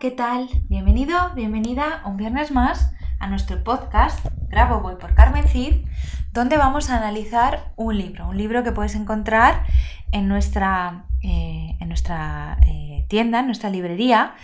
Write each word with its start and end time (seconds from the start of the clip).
¿Qué 0.00 0.10
tal? 0.10 0.48
Bienvenido, 0.68 1.30
bienvenida 1.34 2.02
un 2.04 2.18
viernes 2.18 2.50
más 2.50 2.92
a 3.18 3.28
nuestro 3.28 3.64
podcast 3.64 4.26
Grabo 4.48 4.80
Voy 4.80 4.96
por 4.96 5.14
Carmen 5.14 5.48
Cid, 5.48 5.86
donde 6.34 6.58
vamos 6.58 6.90
a 6.90 6.98
analizar 6.98 7.72
un 7.76 7.96
libro, 7.96 8.28
un 8.28 8.36
libro 8.36 8.62
que 8.62 8.72
puedes 8.72 8.94
encontrar 8.94 9.64
en 10.12 10.28
nuestra, 10.28 11.06
eh, 11.22 11.76
en 11.80 11.88
nuestra 11.88 12.58
eh, 12.66 13.06
tienda, 13.08 13.40
en 13.40 13.46
nuestra 13.46 13.70
librería, 13.70 14.34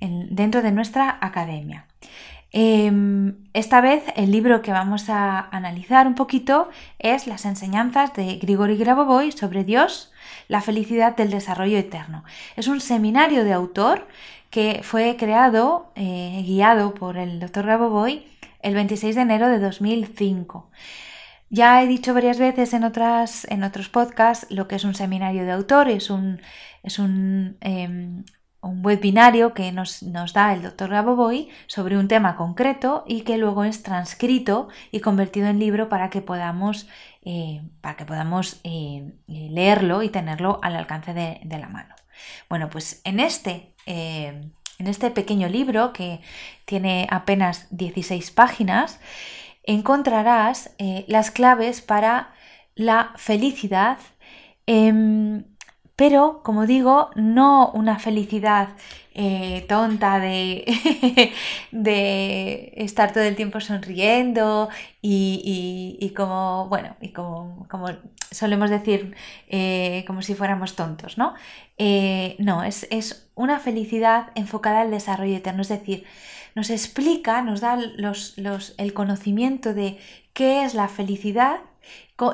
dentro 0.00 0.60
de 0.60 0.72
nuestra 0.72 1.16
academia. 1.22 1.86
Em, 2.52 3.36
esta 3.52 3.80
vez 3.80 4.02
el 4.16 4.32
libro 4.32 4.60
que 4.60 4.72
vamos 4.72 5.08
a 5.08 5.38
analizar 5.50 6.08
un 6.08 6.14
poquito 6.14 6.68
es 6.98 7.26
Las 7.26 7.44
enseñanzas 7.44 8.12
de 8.14 8.36
Grigori 8.36 8.76
Grabovoi 8.76 9.32
sobre 9.32 9.64
Dios, 9.64 10.12
la 10.48 10.60
felicidad 10.60 11.16
del 11.16 11.30
desarrollo 11.30 11.78
eterno. 11.78 12.24
Es 12.56 12.66
un 12.66 12.80
seminario 12.80 13.44
de 13.44 13.52
autor 13.52 14.08
que 14.50 14.80
fue 14.82 15.16
creado, 15.16 15.92
eh, 15.94 16.42
guiado 16.46 16.94
por 16.94 17.16
el 17.16 17.40
doctor 17.40 17.64
Grabovoi 17.64 18.26
el 18.62 18.74
26 18.74 19.14
de 19.14 19.22
enero 19.22 19.48
de 19.48 19.58
2005. 19.58 20.70
Ya 21.48 21.82
he 21.82 21.86
dicho 21.86 22.14
varias 22.14 22.38
veces 22.38 22.74
en, 22.74 22.84
otras, 22.84 23.44
en 23.50 23.64
otros 23.64 23.88
podcasts 23.88 24.46
lo 24.50 24.68
que 24.68 24.76
es 24.76 24.84
un 24.84 24.94
seminario 24.94 25.44
de 25.44 25.52
autor, 25.52 25.88
es 25.88 26.10
un, 26.10 26.40
es 26.82 26.98
un, 26.98 27.56
em, 27.60 28.24
un 28.62 28.84
webinario 28.84 29.54
que 29.54 29.72
nos, 29.72 30.00
da 30.32 30.52
el 30.52 30.62
doctor 30.62 30.90
Gaboboy 30.90 31.48
sobre 31.66 31.96
un 31.96 32.08
tema 32.08 32.36
concreto 32.36 33.04
y 33.06 33.22
que 33.22 33.38
luego 33.38 33.64
es 33.64 33.82
transcrito 33.82 34.68
y 34.90 35.00
convertido 35.00 35.48
en 35.48 35.58
libro 35.58 35.88
para 35.88 36.10
que 36.10 36.20
podamos, 36.20 36.86
eh, 37.22 37.62
para 37.80 37.96
que 37.96 38.04
podamos 38.04 38.60
eh, 38.64 39.14
leerlo 39.26 40.02
y 40.02 40.10
tenerlo 40.10 40.60
al 40.62 40.76
alcance 40.76 41.14
de, 41.14 41.40
la 41.58 41.68
mano. 41.68 41.94
Bueno, 42.50 42.68
pues 42.68 43.00
en 43.04 43.18
este, 43.20 43.74
eh, 43.86 44.40
en 44.78 44.86
este 44.86 45.10
pequeño 45.10 45.48
libro 45.48 45.92
que 45.92 46.20
tiene 46.64 47.06
apenas 47.10 47.66
16 47.70 48.30
páginas, 48.30 49.00
encontrarás 49.64 50.74
las 51.06 51.30
claves 51.30 51.82
para 51.82 52.32
la 52.74 53.12
felicidad 53.16 53.98
em, 54.66 55.44
pero 56.00 56.40
como 56.42 56.64
digo, 56.64 57.10
no 57.14 57.70
una 57.74 57.98
felicidad 57.98 58.70
eh, 59.12 59.66
tonta 59.68 60.18
de, 60.18 60.64
de, 61.72 62.72
estar 62.76 63.12
todo 63.12 63.22
el 63.24 63.36
tiempo 63.36 63.60
sonriendo 63.60 64.70
y, 65.02 66.10
como, 66.16 66.68
bueno, 66.70 66.96
y 67.02 67.10
como, 67.10 67.66
solemos 68.30 68.70
decir, 68.70 69.14
eh, 69.48 70.04
como 70.06 70.22
si 70.22 70.34
fuéramos 70.34 70.74
tontos, 70.74 71.18
¿no? 71.18 71.34
Eh, 71.76 72.34
no, 72.38 72.64
es, 72.64 72.86
es, 72.90 73.30
una 73.34 73.58
felicidad 73.58 74.28
enfocada 74.36 74.80
al 74.80 74.90
desarrollo 74.90 75.36
eterno, 75.36 75.60
es 75.60 75.68
decir, 75.68 76.06
nos 76.54 76.70
explica, 76.70 77.42
nos 77.42 77.60
da 77.60 77.76
los, 77.76 78.38
los, 78.38 78.74
el 78.78 78.94
conocimiento 78.94 79.74
de 79.74 79.98
qué 80.32 80.64
es 80.64 80.72
la 80.72 80.88
felicidad 80.88 81.60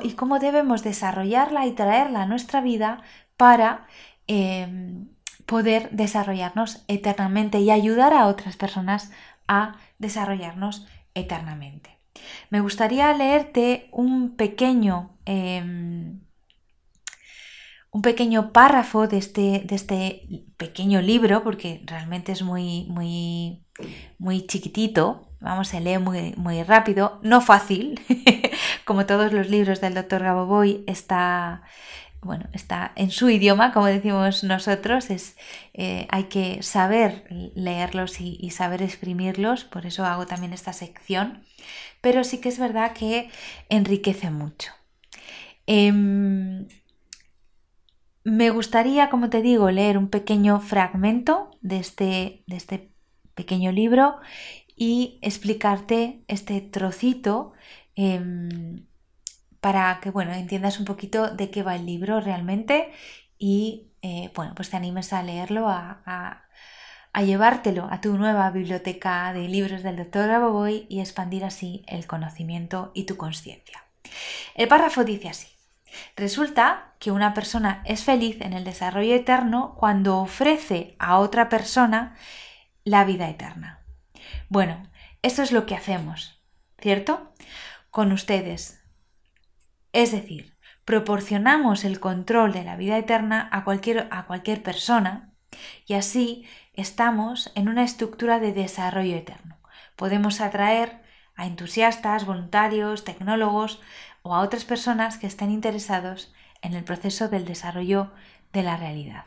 y 0.03 0.13
cómo 0.13 0.39
debemos 0.39 0.83
desarrollarla 0.83 1.65
y 1.65 1.71
traerla 1.71 2.23
a 2.23 2.25
nuestra 2.25 2.61
vida 2.61 3.03
para 3.37 3.87
em, 4.27 5.07
poder 5.45 5.89
desarrollarnos 5.91 6.83
eternamente 6.87 7.59
y 7.59 7.71
ayudar 7.71 8.13
a 8.13 8.27
otras 8.27 8.57
personas 8.57 9.11
a 9.47 9.77
desarrollarnos 9.97 10.85
eternamente. 11.13 11.97
Me 12.49 12.61
gustaría 12.61 13.13
leerte 13.13 13.87
un 13.91 14.35
pequeño, 14.35 15.17
em, 15.25 16.19
un 17.91 18.01
pequeño 18.01 18.51
párrafo 18.51 19.07
de 19.07 19.17
este, 19.17 19.63
de 19.65 19.75
este, 19.75 20.45
pequeño 20.57 21.01
libro, 21.01 21.43
porque 21.43 21.81
realmente 21.85 22.31
es 22.31 22.41
muy, 22.41 22.85
muy, 22.89 23.63
muy 24.17 24.45
chiquitito. 24.45 25.23
Vamos, 25.39 25.73
a 25.73 25.79
leer 25.79 25.99
muy, 25.99 26.33
muy 26.35 26.63
rápido, 26.63 27.19
no 27.21 27.41
fácil, 27.41 27.99
como 28.85 29.05
todos 29.05 29.31
los 29.31 29.49
libros 29.49 29.81
del 29.81 29.93
doctor 29.93 30.23
Gaboboy, 30.23 30.83
está, 30.87 31.61
bueno, 32.21 32.45
está 32.53 32.91
en 32.95 33.11
su 33.11 33.29
idioma, 33.29 33.71
como 33.71 33.85
decimos 33.85 34.43
nosotros, 34.43 35.09
es, 35.09 35.37
eh, 35.73 36.07
hay 36.09 36.25
que 36.25 36.63
saber 36.63 37.25
leerlos 37.55 38.19
y, 38.19 38.49
saber 38.49 38.81
exprimirlos, 38.81 39.63
por 39.63 39.85
eso 39.85 40.05
hago 40.05 40.25
también 40.25 40.53
esta 40.53 40.73
sección, 40.73 41.43
pero 42.01 42.23
sí 42.23 42.39
que 42.39 42.49
es 42.49 42.59
verdad 42.59 42.93
que 42.93 43.29
enriquece 43.69 44.29
mucho. 44.31 44.71
Em, 45.67 46.67
me 48.23 48.49
gustaría, 48.49 49.09
como 49.09 49.29
te 49.29 49.41
digo, 49.41 49.71
leer 49.71 49.97
un 49.97 50.09
pequeño 50.09 50.59
fragmento 50.59 51.51
de 51.61 51.77
este, 51.79 52.43
de 52.47 52.55
este 52.57 52.91
pequeño 53.35 53.71
libro 53.71 54.17
y 54.75 55.19
explicarte 55.21 56.23
este 56.27 56.61
trocito 56.61 57.53
em, 57.95 58.86
para 59.67 59.99
que 59.99 60.11
bueno, 60.11 60.31
entiendas 60.31 60.79
un 60.79 60.85
poquito 60.85 61.29
de 61.29 61.51
qué 61.51 61.61
va 61.61 61.75
el 61.75 61.85
libro 61.85 62.21
realmente 62.21 62.89
y 63.37 63.91
eh, 64.01 64.31
bueno, 64.33 64.53
pues 64.55 64.69
te 64.69 64.77
animes 64.77 65.11
a 65.11 65.21
leerlo, 65.21 65.67
a, 65.67 66.45
llevártelo 67.17 67.89
a 67.91 67.99
tu 67.99 68.17
nueva 68.17 68.49
biblioteca 68.49 69.33
de 69.33 69.49
libros 69.49 69.83
del 69.83 69.97
doctor 69.97 70.29
Gaboboy 70.29 70.85
y 70.87 71.01
expandir 71.01 71.43
así 71.43 71.83
el 71.85 72.07
conocimiento 72.07 72.93
y 72.95 73.03
tu 73.03 73.17
conciencia. 73.17 73.83
El 74.55 74.69
párrafo 74.69 75.03
dice 75.03 75.27
así. 75.27 75.49
Resulta 76.15 76.93
que 76.97 77.11
una 77.11 77.33
persona 77.33 77.81
es 77.83 78.05
feliz 78.05 78.39
en 78.39 78.53
el 78.53 78.63
desarrollo 78.63 79.15
eterno 79.15 79.75
cuando 79.75 80.19
ofrece 80.19 80.95
a 80.97 81.19
otra 81.19 81.49
persona 81.49 82.15
la 82.85 83.03
vida 83.03 83.27
eterna. 83.27 83.83
Bueno, 84.47 84.87
esto 85.23 85.41
es 85.41 85.51
lo 85.51 85.65
que 85.65 85.75
hacemos, 85.75 86.41
¿cierto? 86.79 87.33
Con 87.89 88.13
ustedes, 88.13 88.77
es 89.97 90.11
decir, 90.11 90.55
proporcionamos 90.85 91.83
el 91.83 91.99
control 91.99 92.53
de 92.53 92.63
la 92.63 92.75
vida 92.75 92.99
eterna 92.99 93.49
a 93.51 93.63
cualquier, 93.63 94.07
a 94.11 94.27
cualquier 94.27 94.61
persona 94.61 95.33
y 95.87 95.95
así 95.95 96.45
estamos 96.73 97.51
en 97.55 97.67
una 97.67 97.83
estructura 97.83 98.39
de 98.39 98.53
desarrollo 98.53 99.15
eterno. 99.15 99.57
Podemos 99.95 100.39
atraer 100.39 101.01
a 101.35 101.47
entusiastas, 101.47 102.27
voluntarios, 102.27 103.05
tecnólogos 103.05 103.81
o 104.21 104.35
a 104.35 104.41
otras 104.41 104.65
personas 104.65 105.17
que 105.17 105.25
estén 105.25 105.49
interesados 105.49 106.31
en 106.61 106.75
el 106.75 106.83
proceso 106.83 107.27
del 107.27 107.45
desarrollo 107.45 108.11
de 108.53 108.61
la 108.61 108.77
realidad. 108.77 109.25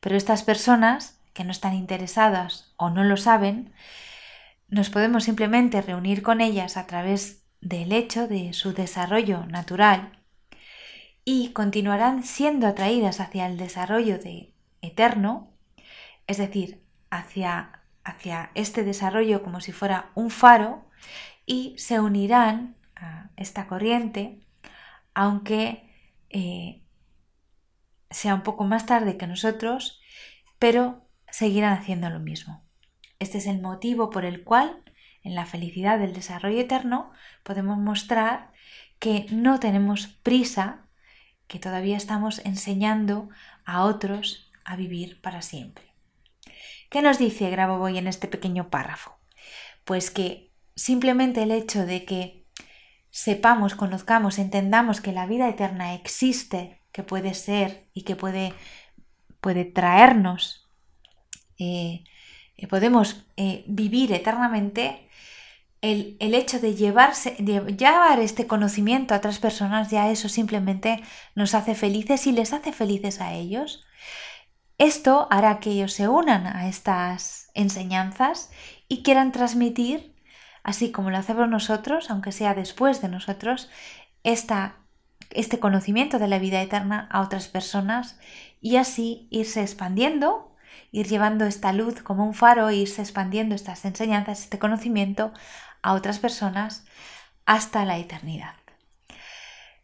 Pero 0.00 0.16
estas 0.16 0.42
personas 0.42 1.20
que 1.34 1.44
no 1.44 1.50
están 1.50 1.74
interesadas 1.74 2.72
o 2.78 2.88
no 2.88 3.04
lo 3.04 3.18
saben, 3.18 3.74
nos 4.68 4.88
podemos 4.88 5.24
simplemente 5.24 5.82
reunir 5.82 6.22
con 6.22 6.40
ellas 6.40 6.78
a 6.78 6.86
través 6.86 7.39
del 7.60 7.92
hecho 7.92 8.26
de 8.26 8.52
su 8.52 8.72
desarrollo 8.72 9.46
natural 9.46 10.18
y 11.24 11.52
continuarán 11.52 12.22
siendo 12.24 12.66
atraídas 12.66 13.20
hacia 13.20 13.46
el 13.46 13.56
desarrollo 13.56 14.18
de 14.18 14.54
eterno, 14.80 15.52
es 16.26 16.38
decir, 16.38 16.82
hacia, 17.10 17.82
hacia 18.04 18.50
este 18.54 18.82
desarrollo 18.82 19.42
como 19.42 19.60
si 19.60 19.72
fuera 19.72 20.10
un 20.14 20.30
faro 20.30 20.88
y 21.46 21.74
se 21.78 22.00
unirán 22.00 22.76
a 22.96 23.30
esta 23.36 23.66
corriente, 23.66 24.40
aunque 25.14 25.90
eh, 26.30 26.82
sea 28.10 28.34
un 28.34 28.42
poco 28.42 28.64
más 28.64 28.86
tarde 28.86 29.16
que 29.16 29.26
nosotros, 29.26 30.00
pero 30.58 31.06
seguirán 31.30 31.72
haciendo 31.72 32.10
lo 32.10 32.20
mismo. 32.20 32.64
Este 33.18 33.38
es 33.38 33.46
el 33.46 33.60
motivo 33.60 34.10
por 34.10 34.24
el 34.24 34.44
cual 34.44 34.82
en 35.22 35.34
la 35.34 35.46
felicidad 35.46 35.98
del 35.98 36.12
desarrollo 36.12 36.60
eterno, 36.60 37.12
podemos 37.42 37.78
mostrar 37.78 38.52
que 38.98 39.26
no 39.30 39.60
tenemos 39.60 40.06
prisa, 40.06 40.86
que 41.46 41.58
todavía 41.58 41.96
estamos 41.96 42.40
enseñando 42.44 43.28
a 43.64 43.84
otros 43.84 44.50
a 44.64 44.76
vivir 44.76 45.20
para 45.20 45.42
siempre. 45.42 45.84
¿Qué 46.90 47.02
nos 47.02 47.18
dice 47.18 47.50
Grabovoi 47.50 47.98
en 47.98 48.06
este 48.06 48.28
pequeño 48.28 48.68
párrafo? 48.68 49.18
Pues 49.84 50.10
que 50.10 50.52
simplemente 50.74 51.42
el 51.42 51.50
hecho 51.50 51.86
de 51.86 52.04
que 52.04 52.46
sepamos, 53.10 53.74
conozcamos, 53.74 54.38
entendamos 54.38 55.00
que 55.00 55.12
la 55.12 55.26
vida 55.26 55.48
eterna 55.48 55.94
existe, 55.94 56.82
que 56.92 57.02
puede 57.02 57.34
ser 57.34 57.88
y 57.92 58.02
que 58.02 58.16
puede, 58.16 58.54
puede 59.40 59.64
traernos, 59.64 60.68
eh, 61.58 62.04
eh, 62.56 62.66
podemos 62.66 63.26
eh, 63.36 63.64
vivir 63.66 64.12
eternamente, 64.12 65.08
el, 65.82 66.16
el, 66.20 66.34
hecho 66.34 66.60
de 66.60 66.74
llevar 66.74 68.20
este 68.20 68.46
conocimiento 68.46 69.14
a 69.14 69.18
otras 69.18 69.38
personas, 69.38 69.90
ya 69.90 70.10
eso 70.10 70.28
simplemente 70.28 71.02
nos 71.34 71.54
hace 71.54 71.74
felices 71.74 72.26
y 72.26 72.32
les 72.32 72.52
hace 72.52 72.72
felices 72.72 73.20
a 73.20 73.32
ellos. 73.32 73.84
Esto 74.80 75.28
hará 75.30 75.60
que 75.60 75.70
ellos 75.70 75.92
se 75.92 76.08
unan 76.08 76.46
a 76.46 76.66
estas 76.66 77.50
enseñanzas 77.54 78.50
y 78.88 79.02
quieran 79.02 79.30
transmitir, 79.30 80.16
así 80.62 80.90
como 80.90 81.10
lo 81.10 81.18
hacemos 81.18 81.48
nosotros, 81.48 82.10
aunque 82.10 82.32
sea 82.32 82.54
después 82.54 83.02
de 83.02 83.08
nosotros, 83.08 83.68
esta, 84.22 84.76
este 85.30 85.58
conocimiento 85.58 86.18
de 86.18 86.28
la 86.28 86.38
vida 86.38 86.62
eterna 86.62 87.08
a 87.10 87.20
otras 87.20 87.48
personas 87.48 88.18
y 88.62 88.76
así 88.76 89.28
irse 89.30 89.60
expandiendo, 89.60 90.56
ir 90.92 91.06
llevando 91.08 91.44
esta 91.44 91.72
luz 91.72 92.02
como 92.02 92.24
un 92.24 92.32
faro, 92.32 92.70
irse 92.70 93.02
expandiendo 93.02 93.54
estas 93.54 93.84
enseñanzas, 93.84 94.40
este 94.40 94.58
conocimiento 94.58 95.32
a 95.82 95.94
otras 95.94 96.18
personas 96.18 96.84
hasta 97.46 97.84
la 97.84 97.98
eternidad. 97.98 98.54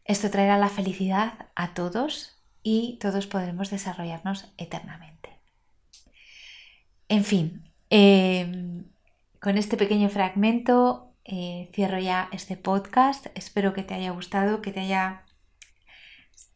Esto 0.05 0.31
traerá 0.31 0.57
la 0.57 0.69
felicidad 0.69 1.49
a 1.55 1.75
todos 1.75 2.37
y 2.63 2.99
todos 3.01 3.27
podremos 3.27 3.71
desarrollarnos 3.71 4.53
eternamente. 4.57 5.31
En 7.09 7.25
fin, 7.25 7.73
em, 7.91 8.85
con 9.41 9.59
este 9.59 9.77
pequeño 9.77 10.09
fragmento 10.09 11.13
eh, 11.25 11.71
cierro 11.73 11.99
ya 11.99 12.29
este 12.33 12.57
podcast. 12.57 13.27
Espero 13.35 13.75
que 13.75 13.83
te 13.83 13.95
haya 13.95 14.11
gustado, 14.13 14.63
que 14.63 14.73
te 14.73 14.81
haya 14.81 15.25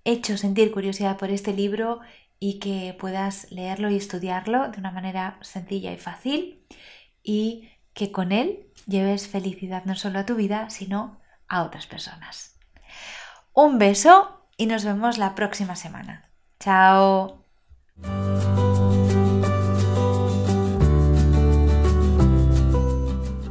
hecho 0.05 0.37
sentir 0.37 0.71
curiosidad 0.71 1.17
por 1.17 1.31
este 1.31 1.53
libro 1.53 2.01
y 2.39 2.59
que 2.59 2.97
puedas 2.99 3.51
leerlo 3.51 3.91
y 3.91 3.97
estudiarlo 3.97 4.69
de 4.69 4.79
una 4.79 4.93
manera 4.93 5.39
sencilla 5.43 5.93
y 5.93 5.99
fácil 5.99 6.65
y 7.23 7.69
que 7.93 8.13
con 8.13 8.33
él 8.33 8.70
lleves 8.91 9.29
felicidad 9.29 9.85
no 9.87 9.95
solo 9.95 10.19
a 10.19 10.27
tu 10.27 10.35
vida, 10.35 10.69
sino 10.69 11.19
a 11.49 11.63
otras 11.63 11.87
personas. 11.87 12.59
Un 13.55 13.79
beso 13.79 14.47
y 14.57 14.67
nos 14.67 14.85
vemos 14.85 15.17
la 15.17 15.35
próxima 15.35 15.77
semana. 15.77 16.31
Chao. 16.59 17.45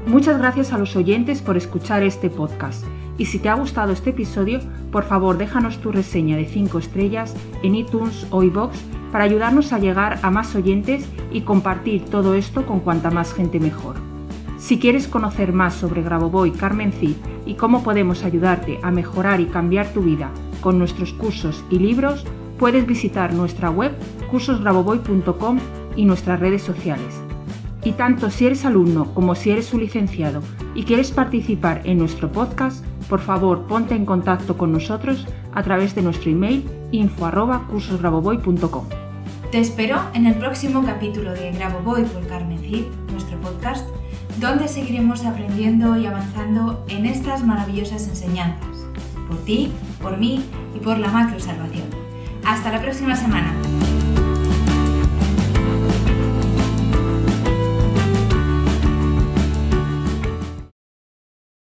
Muchas 0.06 0.39
gracias 0.39 0.74
a 0.74 0.77
los 0.77 0.95
oyentes 0.95 1.41
por 1.41 1.56
escuchar 1.56 2.03
este 2.03 2.30
podcast. 2.30 2.83
Y 3.19 3.25
si 3.25 3.38
te 3.38 3.50
ha 3.50 3.53
gustado 3.53 3.91
este 3.91 4.12
episodio, 4.12 4.59
por 4.91 5.03
favor 5.03 5.38
déjanos 5.38 5.80
tu 5.81 5.91
reseña 5.91 6.38
de 6.38 6.45
5 6.45 6.80
estrellas 6.80 7.36
en 7.63 7.75
iTunes 7.75 8.25
o 8.31 8.41
iBox 8.41 8.80
para 9.12 9.25
ayudarnos 9.25 9.74
a 9.74 9.80
llegar 9.80 10.19
a 10.24 10.31
más 10.31 10.56
oyentes 10.56 11.07
y 11.31 11.41
compartir 11.41 12.06
todo 12.06 12.33
esto 12.33 12.65
con 12.65 12.80
cuanta 12.80 13.12
más 13.12 13.33
gente 13.33 13.59
mejor. 13.59 14.19
Si 14.59 14.77
quieres 14.77 15.07
conocer 15.07 15.53
más 15.53 15.73
sobre 15.73 16.03
Grabovoi 16.03 16.51
Carmen 16.51 16.91
Cid 16.91 17.15
y 17.45 17.56
cómo 17.56 17.81
podemos 17.81 18.23
ayudarte 18.23 18.77
a 18.83 18.91
mejorar 18.91 19.39
y 19.39 19.45
cambiar 19.45 19.88
tu 19.94 20.01
vida 20.01 20.29
con 20.59 20.77
nuestros 20.77 21.13
cursos 21.13 21.63
y 21.69 21.79
libros, 21.79 22.25
puedes 22.59 22.85
visitar 22.85 23.33
nuestra 23.33 23.71
web 23.71 23.94
cursosgraboboy.com 24.29 25.59
y 25.95 26.03
nuestras 26.03 26.41
redes 26.41 26.61
sociales. 26.61 27.15
Y 27.85 27.94
tanto 27.94 28.29
si 28.29 28.45
eres 28.47 28.65
alumno 28.65 29.13
como 29.13 29.33
si 29.33 29.50
eres 29.51 29.73
un 29.73 29.79
licenciado 29.79 30.41
y 30.75 30.83
quieres 30.83 31.12
participar 31.12 31.81
en 31.85 31.97
nuestro 31.97 32.29
podcast, 32.29 32.85
por 33.07 33.21
favor 33.21 33.65
ponte 33.65 33.95
en 33.95 34.05
contacto 34.05 34.57
con 34.57 34.73
nosotros 34.73 35.25
a 35.53 35.63
través 35.63 35.95
de 35.95 36.01
nuestro 36.01 36.29
email 36.29 36.69
info@cursosgraboboy.com. 36.91 38.85
Te 39.51 39.59
espero 39.59 40.01
en 40.13 40.27
el 40.27 40.35
próximo 40.35 40.83
capítulo 40.85 41.31
de 41.31 41.51
Graboboy 41.53 42.03
por 42.03 42.27
Carmen 42.27 42.59
Cid, 42.59 42.83
nuestro 43.12 43.39
podcast, 43.39 43.88
donde 44.39 44.68
seguiremos 44.68 45.25
aprendiendo 45.25 45.97
y 45.97 46.06
avanzando 46.06 46.86
en 46.88 47.06
estas 47.06 47.44
maravillosas 47.44 48.07
enseñanzas 48.07 48.69
por 49.27 49.38
ti, 49.44 49.71
por 50.01 50.18
mí 50.18 50.44
y 50.75 50.80
por 50.80 50.97
la 50.97 51.09
macro 51.09 51.39
salvación. 51.39 51.86
Hasta 52.45 52.71
la 52.71 52.81
próxima 52.81 53.15
semana. 53.15 53.53